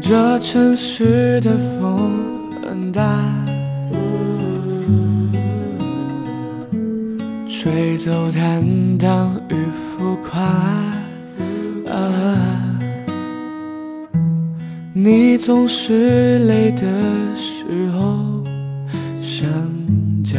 [0.00, 2.10] 这城市的风
[2.62, 3.18] 很大，
[7.46, 10.40] 吹走坦荡与浮夸。
[14.94, 16.82] 你总是累的
[17.34, 18.44] 时候
[19.20, 19.50] 想
[20.22, 20.38] 家，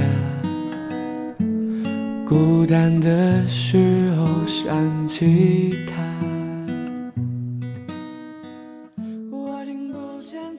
[2.26, 5.93] 孤单的时候想起他。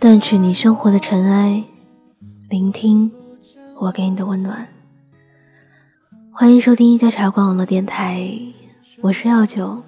[0.04, 1.64] 淡去你生活的尘埃，
[2.50, 3.10] 聆听
[3.80, 4.68] 我给你的温暖。
[6.30, 8.30] 欢迎收听一家茶馆网络电台，
[9.00, 9.82] 我是药酒。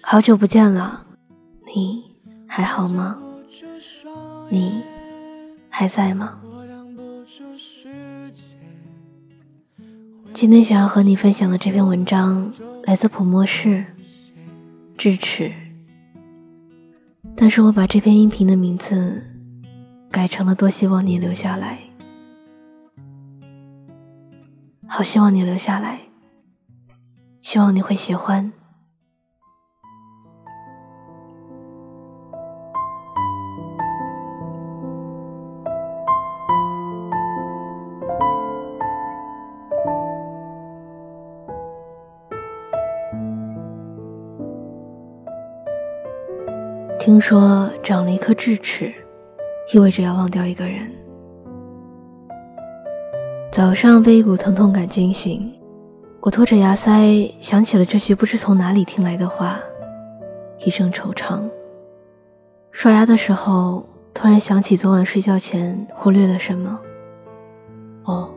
[0.00, 1.04] 好久不见了，
[1.66, 2.04] 你
[2.46, 3.18] 还好吗？
[4.48, 4.84] 你
[5.68, 6.38] 还在吗？
[10.32, 12.52] 今天想要和你分享的这篇文章
[12.84, 13.84] 来自普莫市，
[14.96, 15.52] 智齿。
[17.36, 19.22] 但是我把这篇音频的名字
[20.10, 21.78] 改成了“多希望你留下来”，
[24.86, 26.00] 好希望你留下来，
[27.42, 28.52] 希望你会喜欢。
[47.04, 48.90] 听说长了一颗智齿，
[49.74, 50.90] 意味着要忘掉一个人。
[53.52, 55.52] 早上被一股疼痛感惊醒，
[56.20, 59.60] 我拖着牙塞想起了这句不知从哪里听来的话，
[60.64, 61.42] 一阵惆怅。
[62.70, 66.80] 刷牙的时候，突然想起昨晚睡觉前忽略了什么。
[68.04, 68.34] 哦，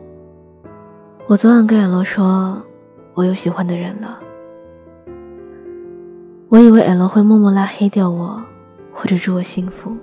[1.26, 2.62] 我昨晚跟 L 说，
[3.14, 4.20] 我有喜欢的人了。
[6.50, 8.44] 我以为 L 会默默拉黑掉我。
[9.00, 9.96] 或者祝我幸福，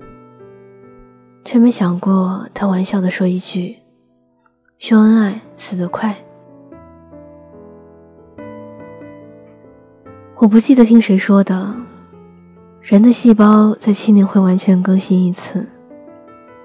[1.44, 3.76] 却没想过他玩笑的说一句
[4.80, 6.16] ：“秀恩爱死得快。”
[10.38, 11.76] 我不记得听谁说的，
[12.82, 15.68] 人的细胞在七年会完全更新一次，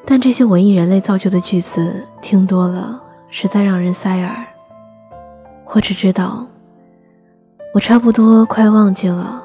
[0.07, 4.47] 但这些文艺人类造就的句子听多了，实在让人塞耳。
[5.67, 6.47] 我只知道，
[7.75, 9.45] 我差不多快忘记了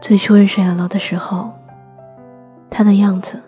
[0.00, 1.52] 最初认识亚楼的时候。
[2.74, 3.38] 他的样子，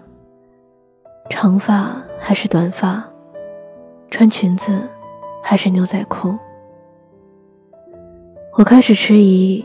[1.31, 3.03] 长发还是短发，
[4.11, 4.87] 穿裙子
[5.43, 6.39] 还是牛仔裤。
[8.53, 9.65] 我开始迟疑，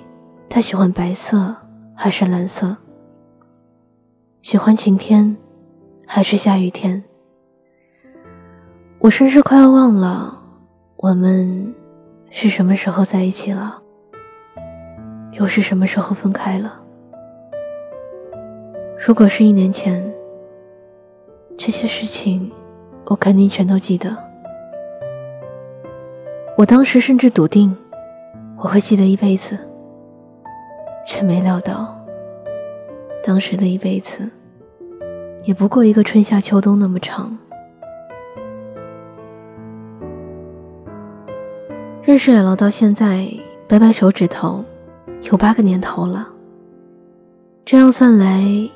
[0.50, 1.54] 他喜欢白色
[1.94, 2.76] 还是蓝色？
[4.42, 5.36] 喜欢晴天
[6.08, 7.04] 还是下雨天？
[9.00, 10.42] 我甚至快要忘了
[10.96, 11.76] 我们
[12.32, 13.78] 是什么时候在一起了，
[15.34, 16.79] 又是什么时候分开了。
[19.02, 20.04] 如果是一年前，
[21.58, 22.52] 这些事情
[23.06, 24.16] 我肯定全都记得。
[26.58, 27.74] 我当时甚至笃定
[28.58, 29.58] 我会记得一辈子，
[31.06, 31.98] 却没料到，
[33.24, 34.30] 当时的一辈子
[35.44, 37.36] 也不过一个春夏秋冬那么长。
[42.04, 43.28] 认识 L 到现在，
[43.66, 44.66] 掰掰手指头，
[45.32, 46.28] 有八个年头了。
[47.64, 48.70] 这样算来。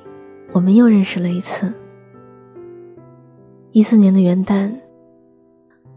[0.53, 1.73] 我们又认识了一次。
[3.71, 4.71] 一四年的元旦，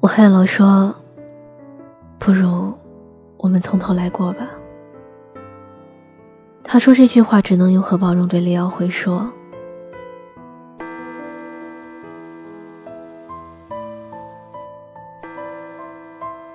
[0.00, 0.94] 我和老说
[2.18, 2.72] ：“不如
[3.36, 4.48] 我们从头来过吧。”
[6.64, 9.30] 他说这句话只能由何宝荣对李耀辉说。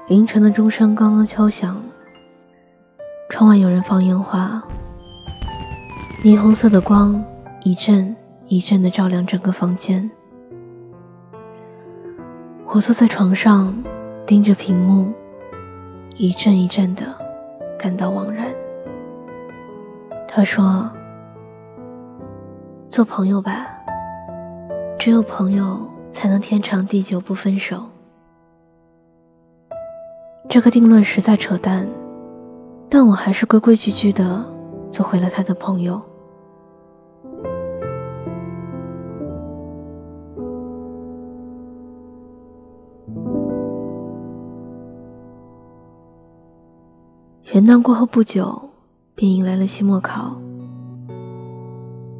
[0.07, 1.79] 凌晨的钟声刚刚敲响，
[3.29, 4.62] 窗外有人放烟花，
[6.23, 7.23] 霓虹色的光。
[7.63, 8.16] 一阵
[8.47, 10.09] 一阵的照亮整个房间。
[12.66, 13.72] 我坐在床上，
[14.25, 15.13] 盯着屏幕，
[16.16, 17.03] 一阵一阵的
[17.77, 18.47] 感到惘然。
[20.27, 20.91] 他说
[22.89, 23.68] ：“做朋友吧，
[24.97, 27.83] 只有朋友才能天长地久不分手。”
[30.50, 31.88] 这个定论实在扯淡，
[32.89, 34.44] 但我还是规规矩矩的
[34.91, 36.01] 做回了他的朋友。
[47.62, 48.60] 元旦过后不久，
[49.13, 50.36] 便迎来了期末考。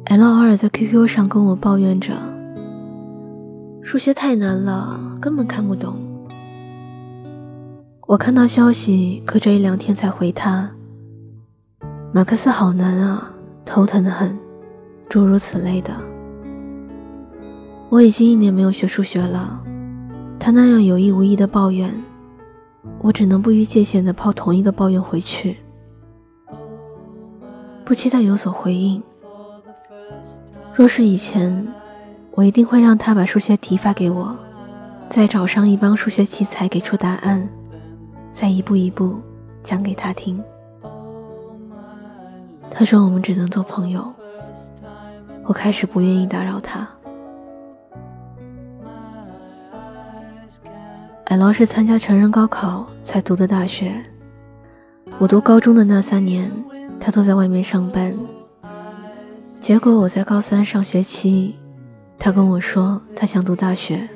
[0.04, 2.12] L 偶尔在 QQ 上跟我抱怨着，
[3.82, 5.96] 数学太难了，根本看不懂。
[8.06, 10.70] 我看到消息，隔着一两天才回他。
[12.14, 13.28] 马克思好难啊，
[13.64, 14.38] 头疼的很，
[15.08, 15.90] 诸如此类的。
[17.88, 19.60] 我已经一年没有学数学了，
[20.38, 21.92] 他那样有意无意的抱怨，
[23.00, 25.58] 我只能不逾界限的抛同一个抱怨回去，
[27.84, 29.02] 不期待有所回应。
[30.74, 31.66] 若是以前，
[32.32, 34.36] 我一定会让他把数学题发给我，
[35.08, 37.48] 再找上一帮数学奇才给出答案，
[38.32, 39.20] 再一步一步
[39.62, 40.42] 讲给他听。
[42.70, 44.12] 他说我们只能做朋友，
[45.44, 46.88] 我开始不愿意打扰他。
[51.32, 53.90] L 是参加成人高考才读的大学。
[55.18, 56.52] 我读高中的那三年，
[57.00, 58.14] 他都在外面上班。
[59.62, 61.56] 结果我在高三上学期，
[62.18, 64.06] 他跟我说他想读大学。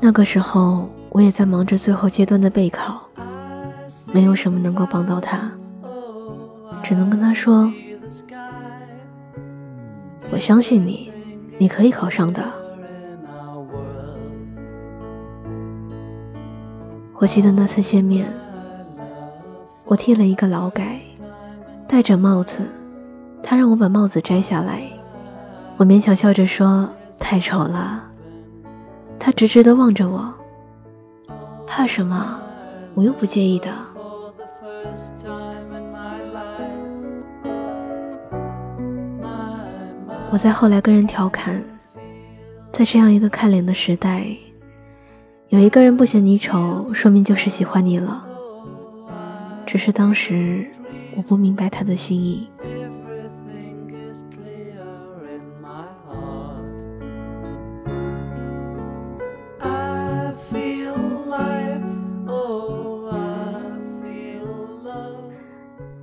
[0.00, 3.06] 那个时候，我也在忙着最后阶段的备考，
[4.14, 5.50] 没有什么能够帮到他，
[6.82, 7.70] 只能跟他说
[10.32, 11.12] ：“我相信你，
[11.58, 12.42] 你可以考上的。”
[17.20, 18.26] 我记得那次见面，
[19.84, 20.98] 我剃了一个劳改，
[21.86, 22.62] 戴着帽子，
[23.42, 24.80] 他让我把帽子摘下来，
[25.76, 26.88] 我勉强笑着说
[27.18, 28.02] 太丑了。
[29.18, 30.32] 他直直的望着我，
[31.66, 32.40] 怕什么？
[32.94, 33.68] 我又不介意的。
[40.30, 41.62] 我在后来跟人调侃，
[42.72, 44.34] 在这样一个看脸的时代。
[45.50, 48.24] 有一个人不嫌你丑，说明就是喜欢你了。
[49.66, 50.64] 只是当时
[51.16, 52.48] 我不明白他的心意。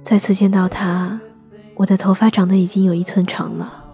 [0.04, 1.18] 再次见到他，
[1.76, 3.86] 我的头发长得已经有一寸长了。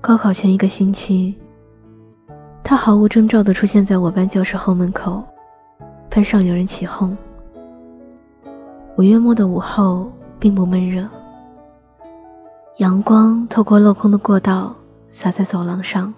[0.00, 1.36] 高考前一个星期。
[2.70, 5.24] 他毫无征兆地出现在我班教室后门口，
[6.08, 7.18] 班上有人起哄。
[8.96, 10.08] 五月末的午后
[10.38, 11.04] 并不闷热，
[12.76, 14.72] 阳光透过镂空的过道
[15.08, 16.14] 洒在走廊上。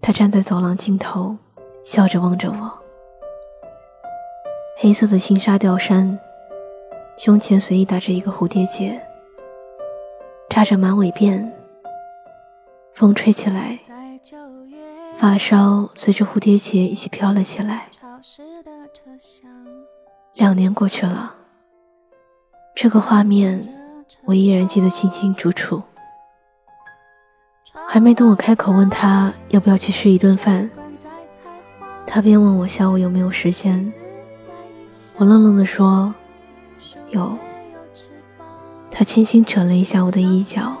[0.00, 1.36] 他站在走廊尽头，
[1.84, 2.78] 笑着望着我。
[4.76, 6.18] 黑色的轻纱吊衫，
[7.16, 9.00] 胸前随意打着一个蝴蝶结，
[10.50, 11.48] 扎着马尾辫，
[12.92, 13.78] 风吹起来。
[15.20, 17.88] 发梢随着蝴蝶结一起飘了起来。
[20.34, 21.34] 两年过去了，
[22.76, 23.60] 这个画面
[24.24, 25.82] 我依然记得清清楚楚。
[27.88, 30.70] 还没等我开口问他要不要去吃一顿饭，
[32.06, 33.92] 他便问我下午有没有时间。
[35.16, 36.14] 我愣愣地说
[37.10, 37.36] ：“有。”
[38.90, 40.76] 他轻轻扯了一下我的衣角，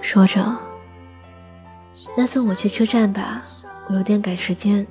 [0.00, 0.56] 说着
[2.16, 3.42] ：“那送我去车站吧。”
[3.88, 4.86] 我有点赶时间，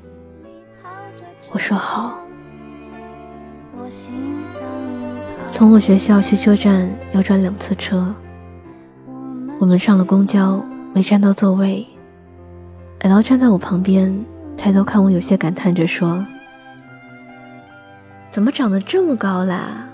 [1.51, 2.17] 我说好。
[5.45, 8.13] 从我学校去车站要转两次车，
[9.59, 10.63] 我们上了公交，
[10.93, 11.85] 没占到座位。
[12.99, 14.23] L 站在我旁边，
[14.55, 16.25] 抬头看我，有些感叹着说
[18.31, 19.87] ：“怎么长得这么高啦？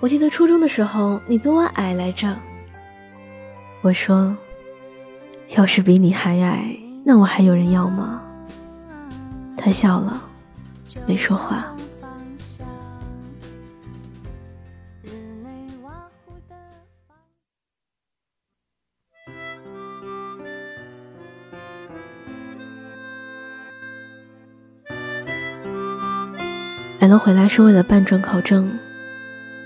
[0.00, 2.34] 我记得初中的时候你比我矮来着。”
[3.82, 4.34] 我说
[5.56, 8.22] ：“要是比你还矮。”那我还有人要吗？
[9.56, 10.22] 他笑了，
[11.06, 11.66] 没说话。
[26.98, 28.78] 来了回来是为了办准考证，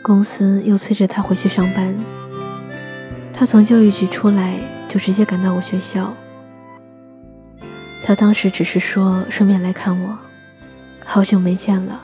[0.03, 1.95] 公司又催着他回去上班。
[3.33, 6.13] 他从教育局出来，就直接赶到我学校。
[8.07, 10.17] 他当时只是说顺便来看我，
[11.05, 12.01] 好久没见了，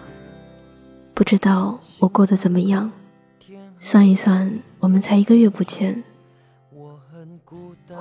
[1.15, 2.91] 不知道我过得怎么样。
[3.79, 6.03] 算一算，我们才一个月不见。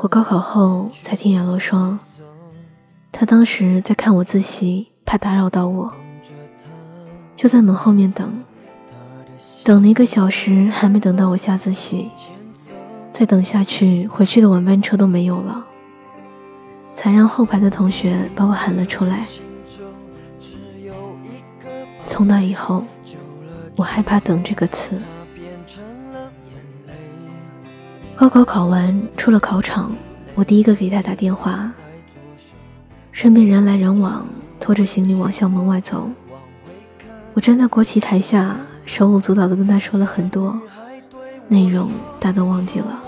[0.01, 1.99] 我高考后才听杨洛说，
[3.11, 5.93] 他当时在看我自习，怕打扰到我，
[7.35, 8.33] 就在门后面等，
[9.63, 12.09] 等了一个小时还没等到我下自习，
[13.11, 15.67] 再等下去回去的晚班车都没有了。
[17.01, 19.25] 才让后排的同学把我喊了出来。
[22.05, 22.85] 从那以后，
[23.75, 25.01] 我害怕“等”这个词。
[28.15, 29.91] 高考考完，出了考场，
[30.35, 31.71] 我第一个给他打电话。
[33.11, 34.23] 身边人来人往，
[34.59, 36.07] 拖着行李往校门外走。
[37.33, 38.55] 我站在国旗台下，
[38.85, 40.61] 手舞足蹈地跟他说了很多。
[41.47, 41.89] 内容
[42.19, 43.00] 大都忘记了。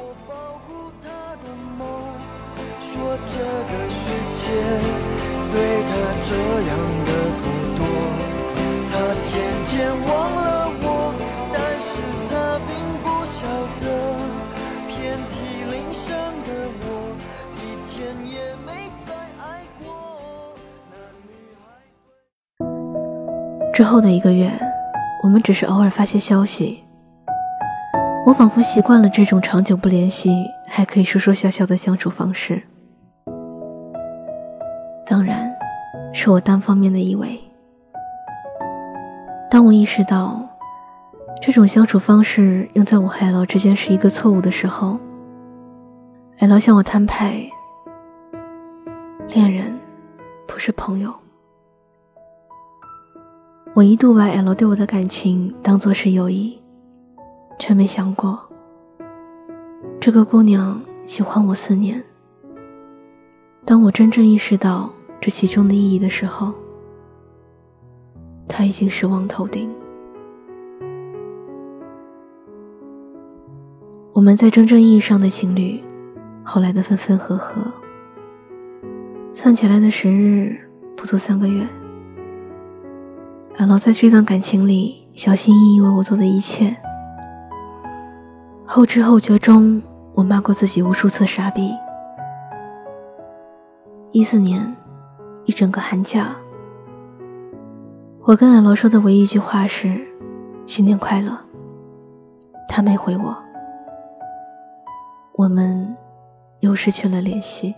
[5.53, 6.73] 对他这样
[7.05, 7.09] 的
[7.43, 7.45] 不
[7.77, 7.85] 多，
[8.89, 9.29] 他渐
[9.67, 9.71] 渐
[10.07, 10.41] 忘了
[10.81, 10.85] 我，
[11.53, 12.31] 但是他
[12.65, 13.45] 并不晓
[13.79, 13.85] 得，
[14.87, 14.91] 遍
[15.29, 15.33] 体
[15.69, 16.09] 鳞伤
[16.43, 16.49] 的
[16.81, 16.83] 我，
[17.57, 17.93] 一天
[18.25, 18.33] 也
[18.65, 19.85] 没再爱过。
[23.75, 24.51] 之后的一个月，
[25.23, 26.83] 我们只是偶尔发些消息，
[28.25, 32.63] 我仿佛习惯了这种长久不联系还可以说说笑笑的相处方式。
[36.23, 37.37] 是我单方面的以为。
[39.51, 40.41] 当我意识到
[41.41, 44.97] 这种相处方式用在我和 L 之间是一个错误的时候
[46.39, 47.45] ，L 向我摊牌：
[49.27, 49.77] 恋人
[50.47, 51.13] 不是朋友。
[53.73, 56.57] 我一度把 L 对我的感情当作是友谊，
[57.59, 58.39] 却没想过
[59.99, 62.01] 这个姑娘喜欢我四年。
[63.65, 64.89] 当我真正意识到
[65.23, 66.53] 这其中的意义的时候，
[68.45, 69.73] 他已经失望透顶。
[74.11, 75.81] 我们在真正意义上的情侣，
[76.43, 77.61] 后来的分分合合，
[79.33, 80.59] 算起来的时日
[80.93, 81.65] 不足三个月。
[83.59, 86.75] L 在这段感情里小心翼翼为我做的一切，
[88.65, 89.81] 后知后觉中，
[90.15, 91.71] 我骂过自己无数次傻逼。
[94.11, 94.75] 一四年，
[95.45, 96.35] 一整个寒假，
[98.21, 99.99] 我跟 L 说的唯一一句话是
[100.65, 101.37] “新年快乐”，
[102.69, 103.35] 他没回我，
[105.35, 105.95] 我们
[106.61, 107.75] 又失去了联系。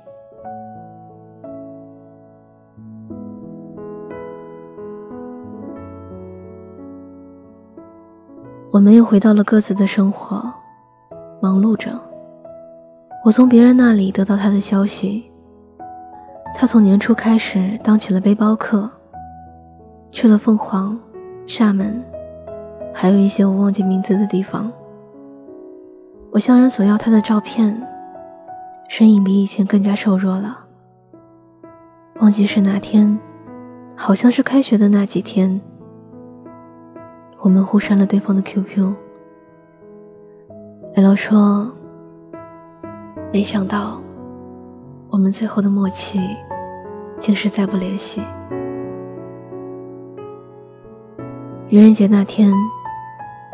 [8.71, 10.53] 我们又回到了各自的生活，
[11.41, 11.99] 忙碌着。
[13.23, 15.31] 我从别人那里得到他的消息。
[16.57, 18.89] 他从年初开始当起了背包客，
[20.09, 20.97] 去了凤凰、
[21.45, 22.01] 厦门，
[22.93, 24.71] 还有一些我忘记名字的地方。
[26.31, 27.85] 我向人索要他的照片，
[28.87, 30.57] 身影比以前更加瘦弱了。
[32.21, 33.19] 忘记是哪天，
[33.93, 35.59] 好像是开学的那几天，
[37.41, 38.93] 我们互删了对方的 QQ。
[40.95, 41.69] L 说
[43.33, 44.01] ：“没想到。”
[45.11, 46.19] 我们最后的默契，
[47.19, 48.23] 竟是再不联系。
[51.69, 52.53] 愚人节那天，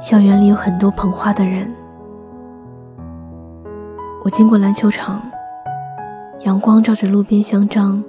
[0.01, 1.74] 校园里有很多捧花的人。
[4.24, 5.22] 我经过篮球场，
[6.41, 8.03] 阳光照着路边香樟，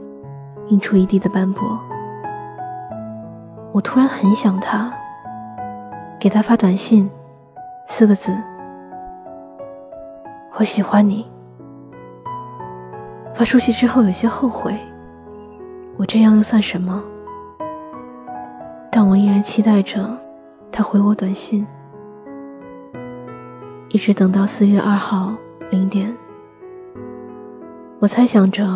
[0.67, 1.79] 映出一地的斑驳。
[3.73, 4.93] 我突然很想他，
[6.21, 7.09] 给他发短信，
[7.87, 8.37] 四个字：
[10.59, 11.27] 我喜欢你。
[13.35, 14.77] 发出去之后有些后悔，
[16.03, 17.01] 我这样又算什么？
[18.91, 20.05] 但我依然期待着
[20.73, 21.65] 他回我短信，
[23.89, 25.33] 一直等到四月二号
[25.71, 26.13] 零点，
[28.01, 28.67] 我猜想着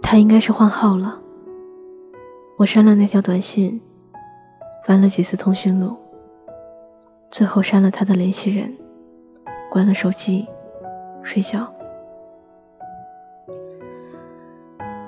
[0.00, 1.20] 他应该是换号了。
[2.56, 3.80] 我删了那条短信，
[4.86, 5.96] 翻了几次通讯录，
[7.32, 8.72] 最后删了他的联系人，
[9.68, 10.46] 关了手机，
[11.24, 11.68] 睡觉。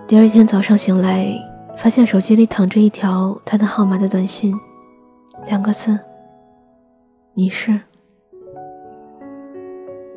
[0.09, 1.37] 第二天早上醒来，
[1.77, 4.57] 发现手机里躺着一条他的号码的短信，
[5.47, 5.99] 两个字
[7.35, 7.81] ：“你是。”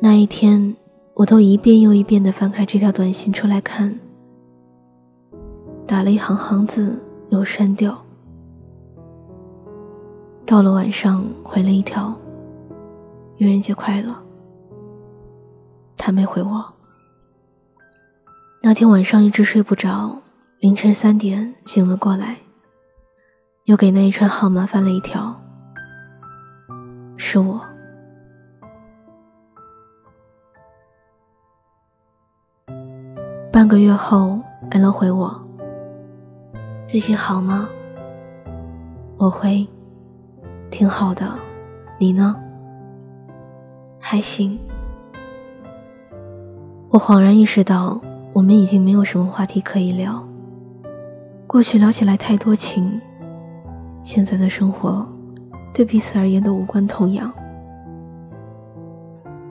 [0.00, 0.76] 那一天，
[1.14, 3.92] 我都一遍又一遍的翻开这条短信出来看，
[5.88, 6.96] 打了一行行字
[7.30, 8.00] 又删掉。
[10.46, 12.14] 到了晚上，回了一条
[13.38, 14.14] ：“愚人节快乐。”
[15.98, 16.64] 他没回我。
[18.62, 20.18] 那天晚上一直睡不着，
[20.58, 22.36] 凌晨三点醒了过来，
[23.64, 25.34] 又给那一串号码翻了一条，
[27.16, 27.58] 是我。
[33.50, 34.38] 半个月后
[34.72, 35.42] ，L 回我
[36.86, 37.66] ：“最近好吗？”
[39.16, 39.66] 我回
[40.70, 41.26] ：“挺好的，
[41.98, 42.36] 你呢？”
[43.98, 44.60] 还行。
[46.90, 47.98] 我恍然意识到。
[48.32, 50.26] 我们已经没有什么话题可以聊。
[51.46, 53.00] 过去聊起来太多情，
[54.04, 55.06] 现在的生活
[55.74, 57.32] 对彼此而言都无关痛痒。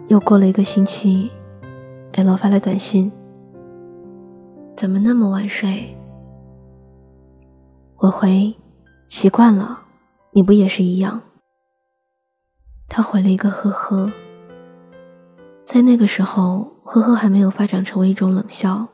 [0.07, 1.29] 又过了一个星期
[2.13, 3.11] ，L 发来短信
[4.75, 5.95] ：“怎么那么晚睡？”
[7.99, 8.55] 我回
[9.09, 9.81] ：“习惯了，
[10.31, 11.21] 你不也是一样？”
[12.87, 14.11] 他回了一个呵呵，
[15.71, 18.87] 在那个时候，呵呵还没有发展成为一种冷笑。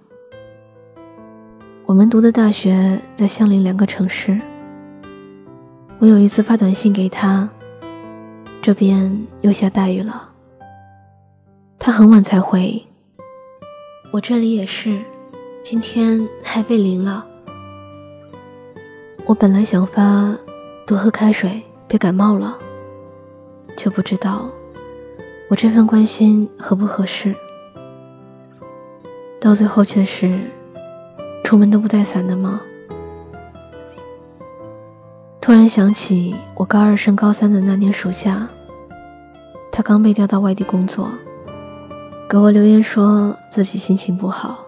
[1.86, 4.38] 我们读的大学在相邻两个城市。
[6.00, 7.48] 我有一次发短信给他，
[8.62, 10.30] 这边又下大雨了。
[11.80, 12.86] 他很晚才回，
[14.12, 15.02] 我这里也是，
[15.64, 17.26] 今天还被淋了。
[19.26, 20.36] 我本来想发
[20.86, 22.58] 多喝开水，别感冒了，
[23.78, 24.50] 却不知道
[25.50, 27.36] 我这份关心合不合适。
[29.40, 30.40] 到最后却是，
[31.44, 32.62] 出门都不带伞的吗？
[35.40, 38.48] 突然想起我高二升高三的那年暑假，
[39.72, 41.08] 他刚被调到外地工作，
[42.28, 44.66] 给我留言说自己心情不好。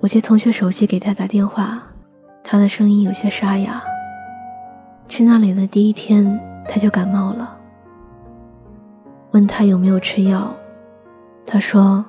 [0.00, 1.80] 我接同学手机给他打电话，
[2.42, 3.80] 他的声音有些沙哑。
[5.08, 7.57] 去那里的第一天他就感冒了，
[9.32, 10.56] 问他有没有吃药，
[11.44, 12.04] 他说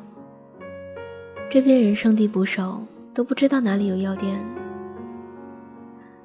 [1.52, 2.82] 这边人生地不熟，
[3.14, 4.40] 都不知道哪里有药店。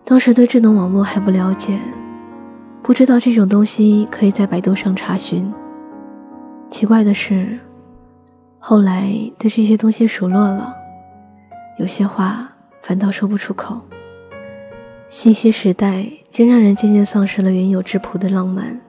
[0.04, 1.78] 当时对智能网络还不了解，
[2.82, 5.52] 不知道这种东西可以在百度上查询。
[6.70, 7.58] 奇怪的是，
[8.58, 10.74] 后来对这些东西熟络了，
[11.78, 13.80] 有些话反倒说不出口。
[15.08, 18.80] 信息时代竟让人渐渐丧失了原有质朴的浪漫。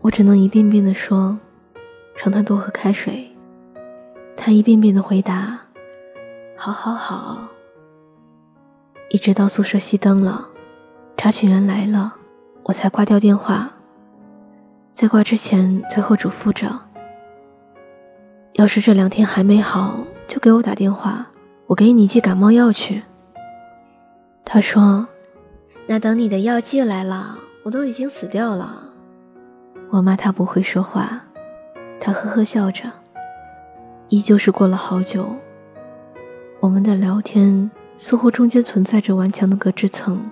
[0.00, 1.36] 我只能一遍遍地说，
[2.16, 3.30] 让他多喝开水。
[4.36, 5.58] 他一遍遍地回答，
[6.56, 7.38] 好好好。
[9.10, 10.48] 一直到宿舍熄灯了，
[11.16, 12.14] 查寝员来了，
[12.64, 13.70] 我才挂掉电话。
[14.94, 16.68] 在挂之前，最后嘱咐着：
[18.54, 21.26] 要是这两天还没好，就给我打电话，
[21.66, 23.02] 我给你寄感冒药去。
[24.44, 25.06] 他说
[25.86, 28.84] ：“那等你的药寄来了，我都已经死掉了。”
[29.90, 31.20] 我骂他不会说话，
[32.00, 32.84] 他呵呵笑着。
[34.08, 35.34] 依旧是过了好久，
[36.60, 37.70] 我们的聊天。
[38.00, 40.30] 似乎中间存在着顽强的隔质层。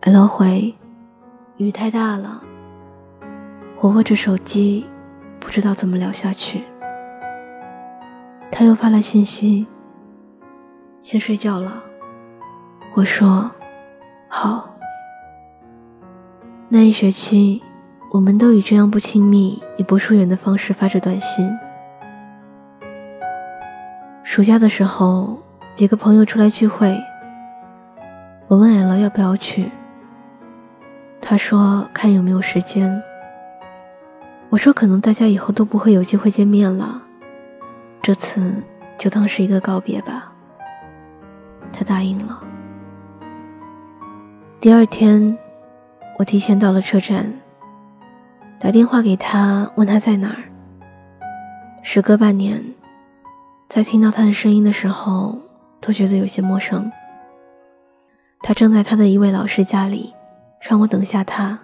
[0.00, 0.74] L 回，
[1.58, 2.42] 雨太大了。
[3.80, 4.86] 我握着手机，
[5.38, 6.62] 不知道怎么聊下去。
[8.50, 9.66] 他又发来信息，
[11.02, 11.82] 先睡觉了。
[12.94, 13.50] 我说
[14.26, 14.73] 好。
[16.74, 17.62] 那一学期，
[18.10, 21.48] 我们都以这样不亲密也不疏远的方式发着短信。
[24.24, 25.40] 暑假的时候。
[25.76, 26.96] 几个朋友出来聚会，
[28.46, 29.72] 我问 L 要不要去，
[31.20, 33.02] 他说看有没有时间。
[34.50, 37.02] 我说可能大家以后都不会有机会见面了，
[38.02, 38.62] 这次
[38.96, 40.32] 就当是一个告别吧。
[41.72, 42.40] 他答应了。
[44.60, 45.36] 第二天，
[46.18, 47.32] 我提前到了车站，
[48.58, 50.44] 打电话给他问他在哪儿。
[51.82, 52.62] 时隔半年，
[53.68, 55.38] 在听到他的声音的时候。
[55.86, 56.90] 都觉得有些陌生。
[58.40, 60.14] 他正在他的一位老师家里，
[60.62, 61.58] 让我等下他。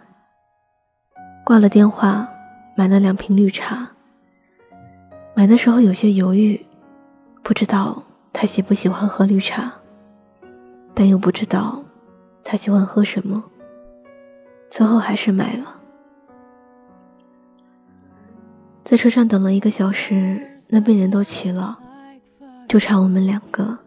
[1.43, 2.29] 挂了电话，
[2.77, 3.89] 买了两瓶绿茶。
[5.35, 6.61] 买的时候有些犹豫，
[7.43, 9.73] 不知道他喜不喜欢喝绿茶，
[10.93, 11.83] 但又不知道
[12.45, 13.43] 他喜欢喝什么。
[14.71, 15.77] 最后还是买了。
[18.85, 21.79] 在车上等了一个小时，那边人都齐了，
[22.69, 23.79] 就差我们两个。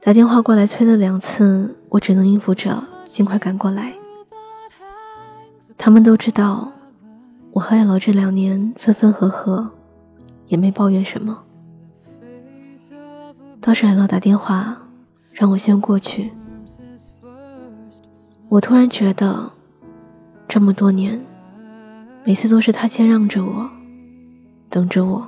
[0.00, 3.94] 打电话过来催了两次，我只能应付着，尽快赶过来。
[5.78, 6.70] 他们都知道，
[7.52, 9.70] 我和艾老这两年分分合合，
[10.46, 11.42] 也没抱怨什么。
[13.60, 14.76] 倒是艾老打电话
[15.32, 16.32] 让我先过去，
[18.54, 19.50] 我突然觉得，
[20.46, 21.20] 这么多年，
[22.22, 23.68] 每次都是他谦让着我，
[24.70, 25.26] 等着我，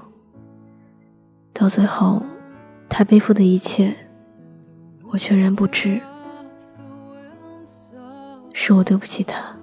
[1.52, 2.22] 到最后，
[2.88, 3.92] 他背负的一切。
[5.08, 6.00] 我全然不知，
[8.52, 9.56] 是我对不起他。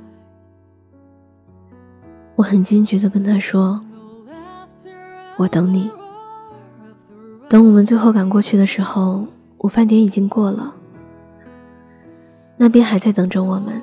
[2.36, 3.80] 我很坚决的跟他说
[5.40, 5.90] ：“我等你。”
[7.48, 9.26] 等我们最后赶过去的时候，
[9.60, 10.76] 午饭点已经过了，
[12.64, 13.82] 那边还在等着我们，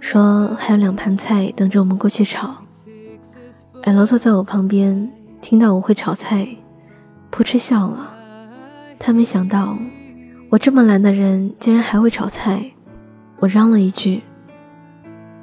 [0.00, 2.54] 说还有两盘菜等着我们过去炒。
[3.84, 6.46] L 坐在我旁边，听到我会炒菜，
[7.30, 8.12] 扑哧笑了。
[8.98, 9.78] 他没想到。
[10.50, 12.70] 我这么懒的人，竟然还会炒菜！
[13.38, 14.22] 我嚷了一句：“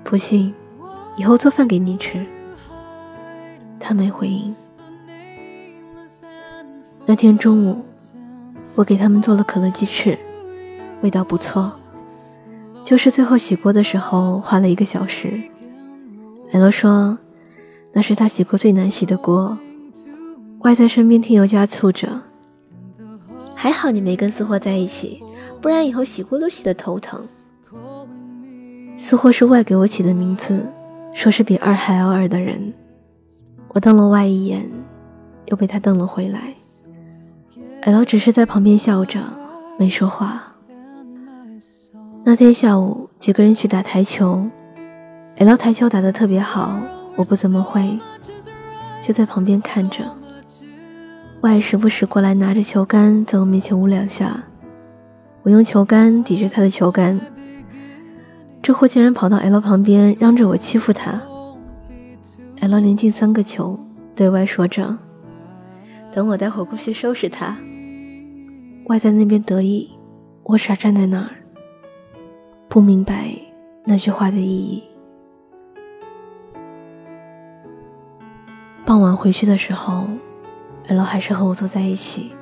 [0.05, 0.53] 不信，
[1.17, 2.23] 以后做饭给你吃。”
[3.81, 4.55] 他没回应。
[7.07, 7.83] 那天中午，
[8.75, 10.15] 我给他们做了可乐鸡翅，
[11.01, 11.79] 味道不错。
[12.83, 15.41] 就是最后洗锅的时候花了一个小时。
[16.51, 17.17] L 说
[17.93, 19.57] ：“那是他洗过最难洗的锅。
[20.59, 22.21] 外在身边添油加醋着，
[23.55, 25.21] 还好你没跟私货在一起，
[25.61, 27.27] 不然以后洗锅都洗得头疼。
[28.97, 30.65] 私货是外给我起的名字，
[31.13, 32.73] 说是比二还要二的人。
[33.69, 34.69] 我瞪了外一眼，
[35.47, 36.53] 又被他瞪了回来。
[37.81, 39.19] L 只是在旁边笑着，
[39.77, 40.52] 没说话。
[42.25, 44.49] 那天下午，几个人去打台球
[45.35, 46.81] ，L 台球打得特别好，
[47.17, 47.99] 我不怎么会，
[49.01, 50.05] 就在旁边看着。
[51.41, 54.41] 外时不时过来拿着球杆在我面前舞两下，
[55.41, 57.19] 我用球杆抵着他的球杆。
[58.61, 61.21] 这货竟然跑到 L 旁边嚷着我欺负他。
[62.61, 63.77] L 连进三个球，
[64.15, 64.97] 对外说着
[66.15, 67.57] ：“等我待会过去收拾他。”
[68.87, 69.91] 外在那边得意，
[70.43, 71.29] 我傻站在那儿，
[72.73, 73.29] 不明白
[73.85, 74.83] 那句话的意义。
[78.83, 80.07] 傍晚回去的时候。
[80.87, 82.33] L 还是和我坐在一起。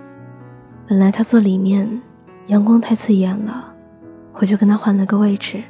[0.88, 2.02] 本来他坐里面，
[2.48, 3.76] 阳光太刺眼了，
[4.32, 5.62] 我就跟他换了个位置。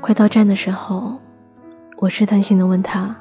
[0.00, 1.18] 快到站的时候，
[1.96, 3.14] 我试探性的问他：“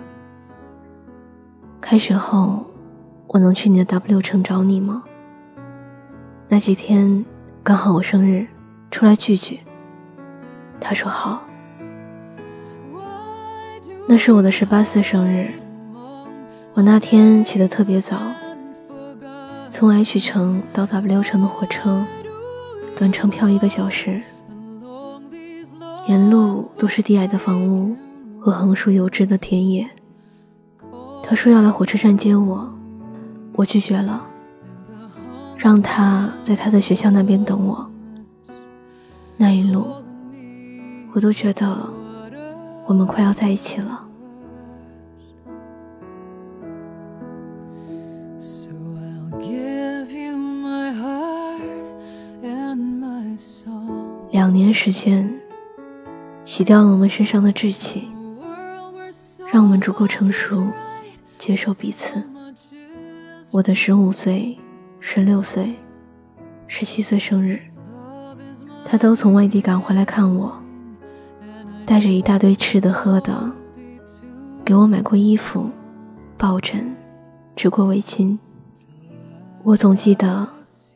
[1.82, 2.64] 开学后，
[3.26, 5.04] 我能去你的 W 城找你吗？
[6.48, 7.26] 那几天
[7.64, 8.46] 刚好我生日，
[8.92, 9.62] 出来聚聚。”
[10.82, 11.44] 他说好。
[14.10, 15.52] 那是我的十八岁生日。
[16.74, 18.18] 我那天起得特别早，
[19.70, 22.04] 从 H 城到 W 城的火车，
[22.98, 24.22] 短程票一个小时，
[26.08, 27.96] 沿路都是低矮的房屋
[28.40, 29.88] 和横竖有致的田野。
[31.22, 32.74] 他说要来火车站接我，
[33.54, 34.26] 我拒绝了，
[35.58, 37.90] 让他在他的学校那边等我。
[39.38, 39.88] 那一路，
[41.14, 41.90] 我都觉得
[42.86, 44.08] 我们快要在一起了。
[54.32, 55.30] 两年时间，
[56.46, 58.10] 洗掉了我们身上的稚气，
[59.52, 60.66] 让我们足够成熟，
[61.38, 62.24] 接受彼此。
[63.52, 64.58] 我的十五岁、
[65.02, 65.76] 十六岁、
[66.68, 67.60] 十七岁生日，
[68.86, 70.61] 他都从外地赶回来看我，
[71.92, 73.52] 带着一大堆吃的喝的，
[74.64, 75.70] 给我买过衣服、
[76.38, 76.90] 抱枕、
[77.54, 78.38] 织过围巾。
[79.62, 80.48] 我总记得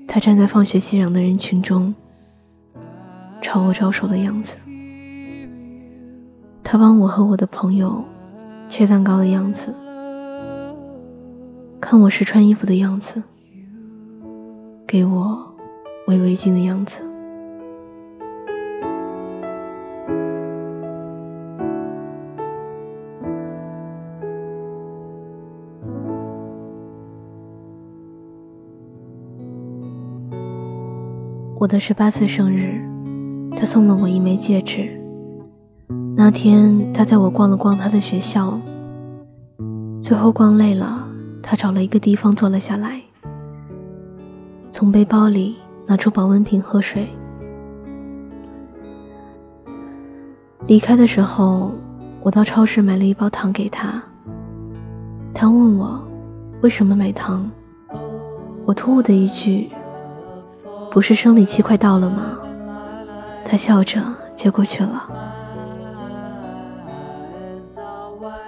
[0.07, 1.93] 他站在放学熙攘的人群中。
[3.41, 4.55] 朝我招手的样子，
[6.63, 8.01] 他帮我和我的朋友
[8.69, 9.75] 切蛋糕的样子，
[11.81, 13.21] 看我试穿衣服的样子，
[14.87, 15.45] 给我
[16.07, 17.01] 围围巾的样子。
[31.65, 32.79] 我的十八岁生日。
[33.57, 34.87] 他送了我一枚戒指。
[36.15, 38.61] 那天，他带我逛了逛他的学校。
[39.99, 41.07] 最后逛累了，
[41.41, 43.01] 他找了一个地方坐了下来，
[44.69, 45.55] 从背包里
[45.87, 47.07] 拿出保温瓶喝水。
[50.67, 51.73] 离开的时候，
[52.21, 53.99] 我到超市买了一包糖给他。
[55.33, 55.99] 他问我
[56.61, 57.49] 为什么买糖，
[58.67, 59.71] 我突兀的一句
[60.95, 62.37] ：“不是生理期快到了吗？”
[63.43, 64.01] 他笑着
[64.33, 65.09] 接过去了。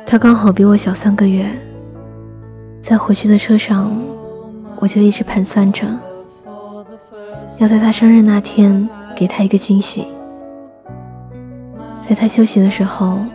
[0.06, 1.46] 他刚好比我小三个月，
[2.80, 3.92] 在回去的车上，
[4.78, 5.86] 我就一直盘算着，
[7.60, 10.08] 要在他生日那天给他一个惊喜。
[12.02, 13.26] 在他休息的时候，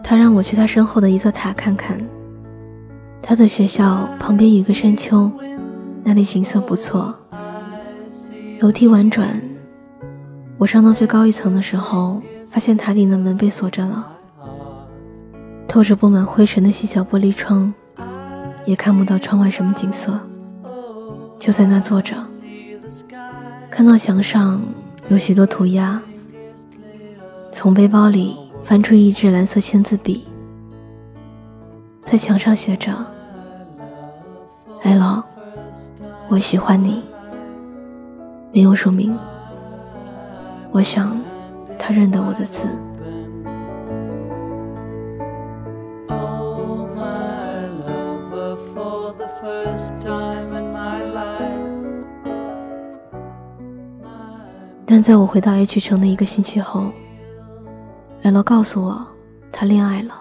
[0.00, 1.98] 他让我去他身后的一座塔看看。
[3.20, 5.28] 他的学校旁边有一个山丘，
[6.04, 7.12] 那里景色不错，
[8.62, 9.28] 楼梯婉转。
[10.56, 14.08] 我上到最高一层的时候，发现塔顶的门被锁着了，
[15.66, 17.74] 透着布满灰尘的细小玻璃窗，
[18.64, 20.16] 也看不到窗外什么景色。
[21.40, 22.14] 就在那坐着，
[23.68, 24.62] 看到墙上
[25.08, 26.00] 有许多涂鸦，
[27.50, 30.24] 从背包里翻出一支蓝色签字笔，
[32.04, 32.92] 在墙上写着
[34.82, 35.20] ：“艾老，
[36.28, 37.02] 我喜欢你。”
[38.52, 39.18] 没有署名。
[40.70, 41.18] 我想，
[41.78, 42.66] 他认得我的字。
[54.84, 56.92] 但在我回到 H 城的一个星期后
[58.22, 59.06] ，L 告诉我，
[59.50, 60.14] 他恋爱了。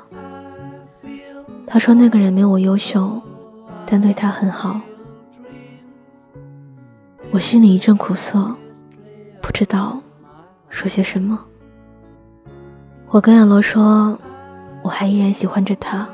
[1.68, 3.22] 他说那个人没我优秀，
[3.86, 4.80] 但对他很好。
[7.34, 8.54] 我心里一阵苦涩，
[9.42, 10.02] 不知道
[10.68, 11.40] 说些什么。
[13.08, 14.20] 我跟亚罗说，
[14.84, 16.08] 我还依然喜欢着他。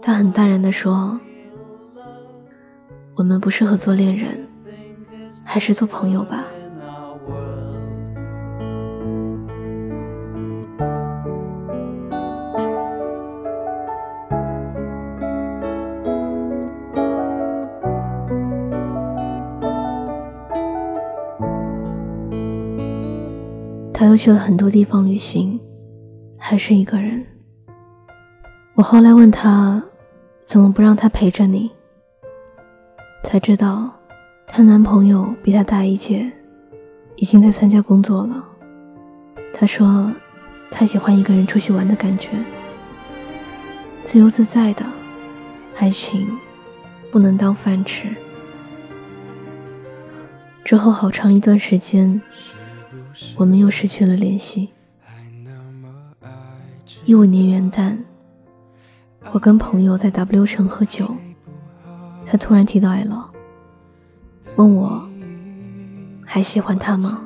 [0.00, 1.18] 他很淡然地说
[3.16, 4.46] ：“我们不适合做恋人，
[5.44, 6.44] 还是做朋友吧。”
[24.12, 25.58] 又去了很多地方旅行，
[26.36, 27.24] 还是一个人。
[28.74, 29.82] 我后来问他，
[30.44, 31.70] 怎么不让他陪着你？
[33.24, 33.90] 才知道，
[34.46, 36.30] 她男朋友比她大一届，
[37.16, 38.44] 已经在参加工作了。
[39.54, 40.12] 她说，
[40.70, 42.28] 她喜欢一个人出去玩的感觉，
[44.04, 44.84] 自由自在的，
[45.78, 46.28] 爱情
[47.10, 48.08] 不能当饭吃。
[50.62, 52.20] 之后好长一段时间。
[53.36, 54.70] 我们又失去了联系。
[57.04, 57.98] 一五年元旦，
[59.32, 61.14] 我跟朋友在 W 城喝酒，
[62.24, 63.30] 他突然提到 L，
[64.56, 65.08] 问我
[66.24, 67.20] 还喜欢他吗？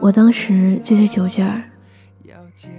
[0.00, 1.64] 我当时借着酒劲儿，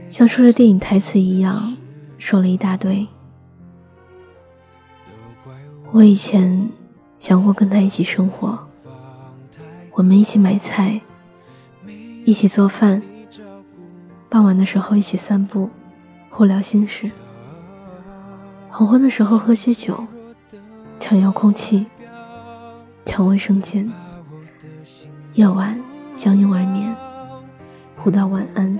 [0.10, 1.76] 像说着电影台词一样，
[2.20, 3.08] 说了一大堆。
[5.92, 6.70] 我以前
[7.18, 8.60] 想过跟他一起生活，
[9.94, 11.02] 我们一起买菜。
[12.26, 13.00] 一起做饭，
[14.30, 15.70] 傍晚的时候一起散步，
[16.32, 17.12] 互聊心事。
[18.68, 20.04] 黄昏的时候喝些酒，
[21.00, 21.86] 抢遥控器，
[23.06, 23.88] 抢卫生间。
[25.36, 25.80] 夜晚
[26.16, 26.96] 相拥而眠，
[27.96, 28.80] 互道晚安。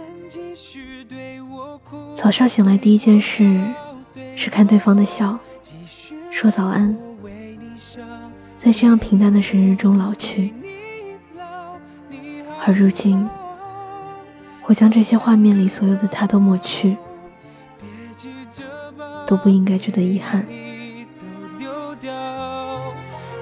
[2.16, 3.64] 早上醒来第一件事
[4.36, 5.38] 是看对方的笑，
[6.32, 6.98] 说早安。
[8.58, 10.52] 在这样平淡的生日中老去。
[12.68, 13.30] 而如今，
[14.64, 16.98] 我将这些画面里所有的他都抹去，
[19.28, 20.44] 都不应该觉得遗憾。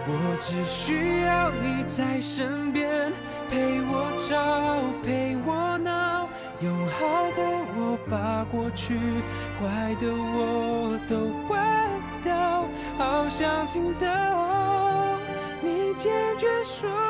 [0.06, 3.14] 我只需要你在身边，
[3.50, 6.28] 陪我吵，陪我闹，
[6.60, 7.42] 用好的
[7.78, 9.00] 我把过去，
[9.58, 11.90] 坏的我都换
[12.22, 12.66] 掉，
[12.98, 15.16] 好想听到
[15.62, 17.03] 你坚决说。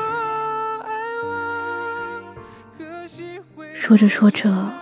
[3.84, 4.72] 说着说着，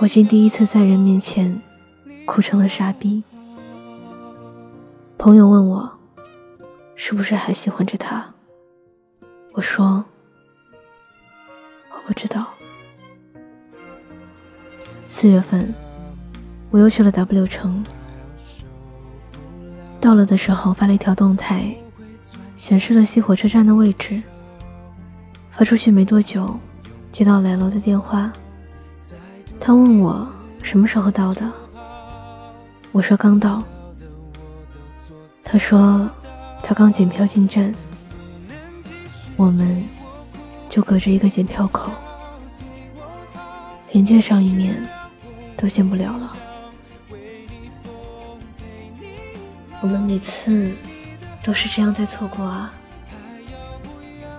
[0.00, 1.60] 我竟第一次在人面前
[2.24, 3.22] 哭成了傻逼。
[5.18, 5.98] 朋友问我，
[6.96, 8.24] 是不是还喜欢着他？
[9.52, 10.02] 我说，
[11.90, 12.46] 我不知道。
[15.06, 15.74] 四月份，
[16.70, 17.84] 我又去了 W 城，
[20.00, 21.76] 到了的时候发了一条动态，
[22.56, 24.22] 显示了西火车站的位置。
[25.52, 26.58] 发出去没多久。
[27.14, 28.28] 接到来楼的电话，
[29.60, 30.26] 他问我
[30.64, 31.48] 什么时候到的，
[32.90, 33.62] 我说刚到。
[35.44, 36.10] 他说
[36.60, 37.72] 他刚检票进站，
[39.36, 39.80] 我们
[40.68, 41.92] 就隔着一个检票口，
[43.92, 44.84] 连见上一面
[45.56, 46.36] 都见不了了。
[49.80, 50.72] 我们每次
[51.44, 52.72] 都是这样在错过啊。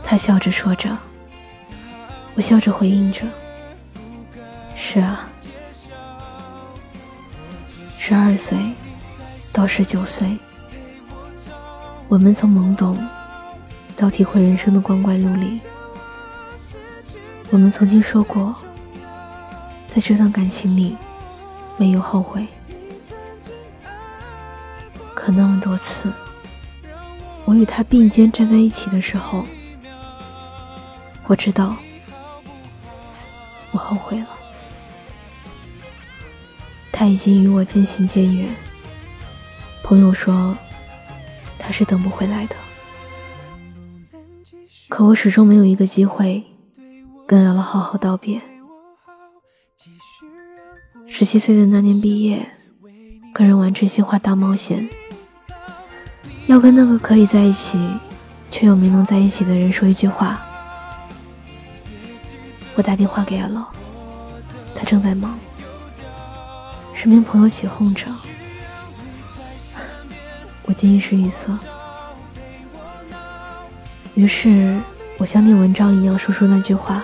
[0.04, 0.90] 他笑着说着。
[2.36, 3.22] 我笑着回应着
[4.76, 5.30] ：“是啊，
[7.98, 8.58] 十二岁
[9.54, 10.38] 到十九岁，
[12.10, 12.98] 我们从懵懂
[13.96, 15.62] 到体会人生的光怪陆离。
[17.52, 18.54] 我们曾经说过，
[19.88, 20.98] 在这段感情里
[21.78, 22.46] 没有后悔。
[25.14, 26.12] 可那么多次，
[27.46, 29.46] 我与他并肩站在一起的时候，
[31.28, 31.74] 我知道。”
[33.86, 34.28] 后悔了，
[36.92, 38.50] 他已经与我渐行渐远。
[39.84, 40.58] 朋友说
[41.60, 42.56] 他是等不回来的，
[44.90, 46.44] 可我始终没有一个机会
[47.28, 48.42] 跟阿 L 好好道别。
[51.08, 52.44] 十七岁的那年毕业，
[53.32, 54.90] 跟人玩真心话大冒险，
[56.48, 57.80] 要跟那个可以在一起
[58.50, 60.42] 却又没能在一起的人说一句话。
[62.76, 63.66] 我打电话给阿乐，
[64.76, 65.40] 他正在忙，
[66.94, 68.06] 身边朋友起哄着，
[70.64, 71.52] 我竟一时语塞。
[74.14, 74.80] 于是，
[75.18, 77.04] 我像念文章一样说出那句话：“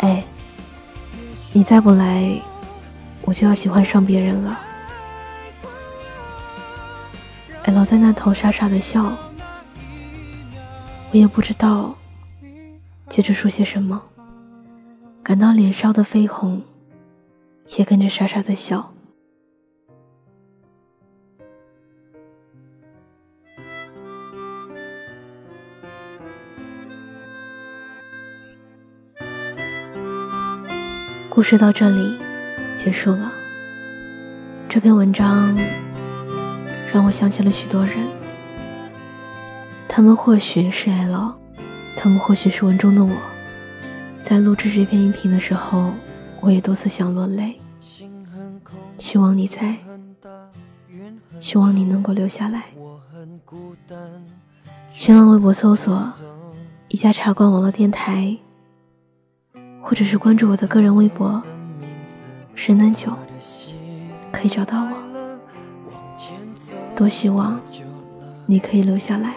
[0.00, 0.24] 哎，
[1.52, 2.40] 你再不来，
[3.22, 4.60] 我就要喜欢上别人了。
[7.64, 9.16] 哎，老在那头傻傻的笑，
[11.10, 11.94] 我也不知道
[13.08, 14.02] 接着说些什么，
[15.28, 16.62] 感到脸烧得绯红，
[17.76, 18.94] 也跟着傻傻的笑。
[31.28, 32.18] 故事到这里
[32.78, 33.30] 结束了。
[34.66, 35.54] 这篇文章
[36.90, 37.98] 让我想起了许多人，
[39.86, 41.34] 他们或许是 L，
[41.98, 43.12] 他们或许是文中的我。
[44.28, 45.90] 在录制这篇音频的时候，
[46.42, 47.58] 我也多次想落泪。
[48.98, 49.74] 希望你在，
[51.40, 52.64] 希望你能够留下来。
[54.90, 56.12] 新浪微博搜索
[56.88, 58.36] “一家茶馆网络电台”。
[59.80, 61.42] 或者是关注我的个人微博
[62.54, 63.10] “神南九”，
[64.30, 64.90] 可以找到我。
[66.94, 67.58] 多希望
[68.44, 69.32] 你可以留下来。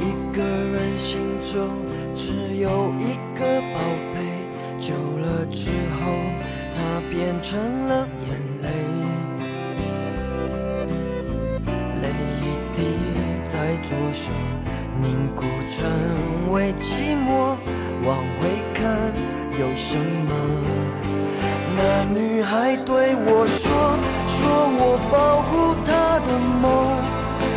[0.00, 1.68] 一个人心中
[2.14, 3.80] 只有一个宝
[4.12, 4.20] 贝，
[4.78, 6.12] 久了之后，
[6.70, 8.30] 它变成了眼
[8.62, 8.68] 泪，
[12.02, 12.04] 泪
[12.40, 12.44] 一
[12.74, 12.78] 滴
[13.44, 14.30] 在左手。
[15.00, 17.56] 凝固成为寂寞，
[18.04, 18.84] 往回看
[19.58, 20.30] 有什么？
[21.74, 23.72] 那女孩对我说，
[24.28, 24.38] 说
[24.78, 26.28] 我保护她的
[26.60, 26.62] 梦，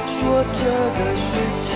[0.07, 0.17] 说
[0.53, 0.63] 这
[0.95, 1.27] 个世
[1.59, 1.75] 界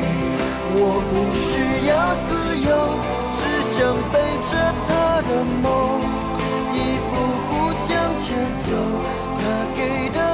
[0.73, 1.51] 我不需
[1.87, 1.91] 要
[2.23, 2.69] 自由，
[3.35, 3.39] 只
[3.73, 3.77] 想
[4.11, 4.15] 背
[4.49, 4.51] 着
[4.87, 4.89] 他
[5.27, 5.29] 的
[5.61, 5.65] 梦，
[6.73, 6.77] 一
[7.11, 7.13] 步
[7.49, 8.25] 步向前
[8.57, 8.67] 走。
[9.37, 9.41] 他
[9.75, 9.79] 给
[10.11, 10.30] 的。